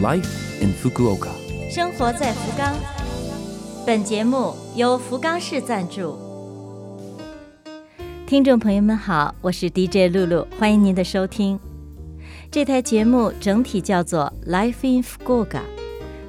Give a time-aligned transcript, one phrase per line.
[0.00, 1.30] Life in Fukuoka。
[1.68, 2.72] 生活在福冈。
[3.84, 6.16] 本节目由福冈市赞助。
[8.24, 11.58] 听众朋友们好，我是 DJ 露露，欢迎您的收听。
[12.48, 15.62] 这台节目整体叫做 Life in Fukuoka，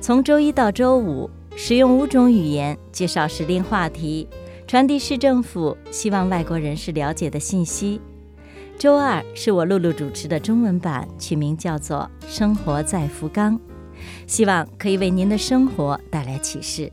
[0.00, 4.28] 从周一到周五，使用五种语言介绍时令话题，
[4.68, 8.00] 传递市政府希望外国人士了解的信息。
[8.78, 13.58] 周二是我露露主持的中文版，取名叫做《生活在福冈》，
[14.26, 16.92] 希望可以为您的生活带来启示。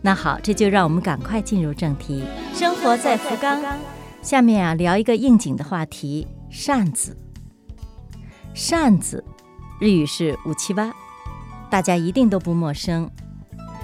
[0.00, 2.24] 那好，这就让我们赶快进入正题。
[2.54, 3.62] 生活在福冈，
[4.22, 7.14] 下面啊聊一个应景的话题——扇子。
[8.54, 9.22] 扇子，
[9.78, 10.94] 日语是五七八，
[11.68, 13.10] 大家一定都不陌生。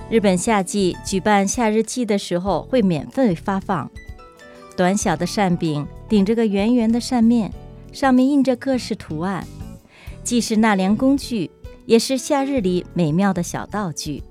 [0.08, 3.90] 日本夏季举办夏日祭的时候，会免费发放。
[4.76, 7.52] 短小的扇柄顶着个圆圆的扇面，
[7.92, 9.46] 上面印着各式图案，
[10.24, 11.50] 既是纳凉工具，
[11.84, 14.22] 也是夏日里美妙的小道具。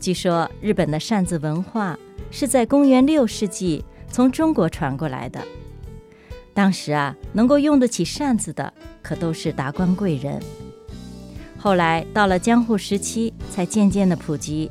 [0.00, 1.98] 据说日本的扇子文化
[2.30, 5.40] 是在公元六世纪从中国传过来的。
[6.54, 10.40] 当时啊，能够用得起扇子的可都是达官贵人。
[11.56, 14.70] 后来到了江户时期，才渐渐的普及，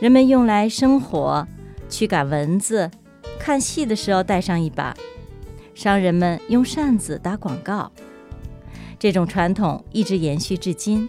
[0.00, 1.46] 人们用来生火、
[1.88, 2.90] 驱赶蚊子。
[3.38, 4.94] 看戏的时候带上一把，
[5.74, 7.90] 商人们用扇子打广告，
[8.98, 11.08] 这种传统一直延续至今。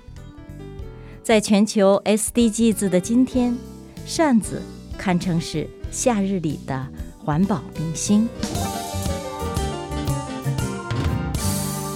[1.21, 3.57] 在全球 SDGs 的今天，
[4.05, 4.61] 扇子
[4.97, 6.87] 堪称是夏日里的
[7.23, 8.27] 环保明星。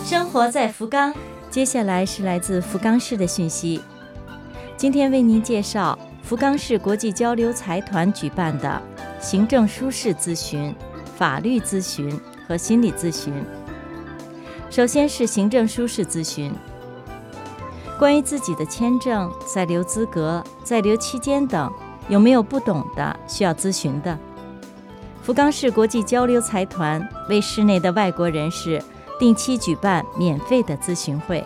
[0.05, 1.13] 生活在福冈，
[1.49, 3.81] 接下来是来自福冈市的讯息。
[4.77, 8.81] 今天为您介绍福冈市国际交流财团举办的。
[9.19, 10.73] 行政书士咨询、
[11.15, 13.33] 法律咨询和心理咨询。
[14.69, 16.51] 首先是行政书士咨询，
[17.97, 21.71] 关于自己的签证、在留资格、在留期间等，
[22.09, 24.17] 有没有不懂的需要咨询的？
[25.23, 28.81] 福冈市国际交流财团为市内的外国人士
[29.19, 31.43] 定期举办免费的咨询会，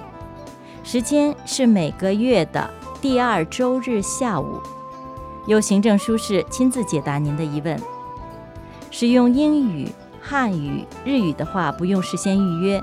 [0.83, 4.59] 时间是每个月的第二周日下午。
[5.47, 7.79] 由行政书士亲自解答您的疑问。
[8.89, 9.89] 使用英语、
[10.21, 12.81] 汉语、日语的话，不用事先预约。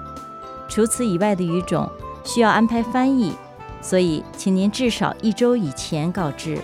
[0.68, 1.88] 除此以外的语种
[2.24, 3.32] 需要安排翻译，
[3.80, 6.58] 所以请您至少一周以前告知。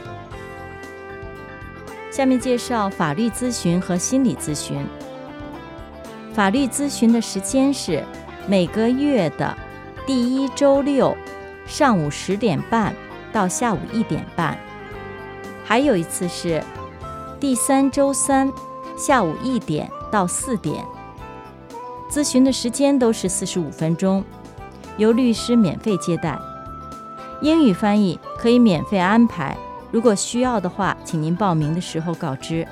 [2.10, 4.84] 下面介绍法律咨询和心理咨询。
[6.32, 8.04] 法律咨询的时间是
[8.46, 9.56] 每个月的
[10.06, 11.16] 第一周六
[11.66, 12.94] 上午十点半
[13.32, 14.58] 到下午一点半。
[15.64, 16.62] 还有一次是
[17.40, 18.52] 第三周三
[18.96, 20.84] 下午一点到四点，
[22.08, 24.22] 咨询的时间都是四十五分钟，
[24.98, 26.38] 由律师免费接待，
[27.40, 29.56] 英语翻译可以免费安排。
[29.90, 32.66] 如果需要的话，请您报名的时候告知。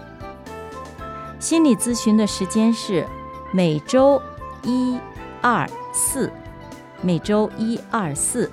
[1.40, 3.06] 心理咨询的时间是
[3.52, 4.20] 每周
[4.62, 4.98] 一、
[5.40, 6.30] 二、四，
[7.00, 8.50] 每周一、二、四，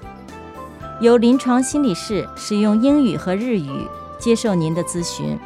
[1.02, 3.88] 由临床心理师使用英语和日语。
[4.20, 5.40] 接受您的咨询，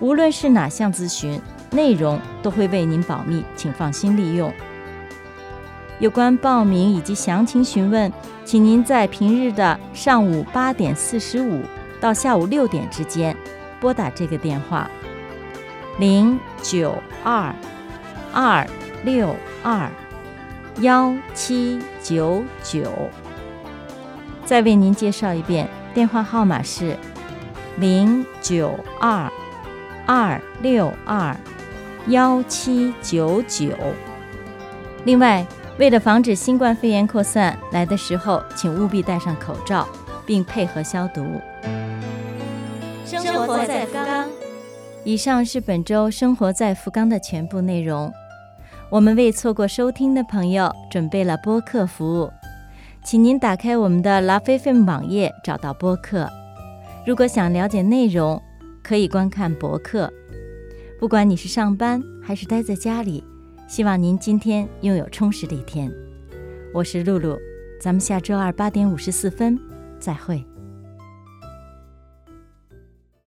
[0.00, 4.52] 无论是哪项咨询内容，都会为您保密，请放心利用。
[6.00, 8.12] 有关报名以及详情询问，
[8.44, 11.62] 请您在平日的上午八点四十五
[12.00, 13.34] 到下午六点之间
[13.80, 14.90] 拨打这个电话：
[16.00, 16.92] 零九
[17.22, 17.54] 二
[18.32, 18.66] 二
[19.04, 19.88] 六二
[20.80, 22.90] 幺七九九。
[24.44, 26.98] 再为您介绍一遍，电话号码是。
[27.78, 29.30] 零九二
[30.06, 31.36] 二六二
[32.08, 33.70] 幺七九九。
[35.04, 35.44] 另外，
[35.78, 39.88] 为了防止新冠肺炎扩散，来的时候请务必戴上口罩，
[40.24, 41.24] 并配合消毒。
[43.04, 44.28] 生活在福冈。
[45.02, 48.10] 以上是本周生活在福冈的全部内容。
[48.88, 52.30] 我们为错过收听的朋友准备了播客服务，
[53.02, 56.30] 请您打开我们的拉菲菲网页，找到播客。
[57.06, 58.42] 如果想了解内容，
[58.82, 60.10] 可以观看博客。
[60.98, 63.22] 不管你是上班还是待在家里，
[63.68, 65.92] 希望您今天拥有充实的一天。
[66.72, 67.38] 我是露露，
[67.78, 69.58] 咱们下周二八点五十四分
[69.98, 70.42] 再会。